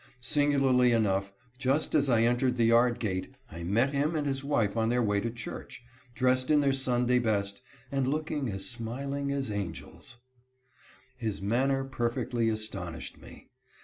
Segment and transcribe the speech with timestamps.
[0.19, 4.75] Singularly enough, just as I entered the yard gate I met him and his wife
[4.75, 5.83] on their way to church,
[6.15, 10.17] dressed in their Sunday best, and looking as smiling as angels.
[11.19, 11.25] 172 PIOUS COVEY.
[11.27, 13.51] His manner perfectly astonished me.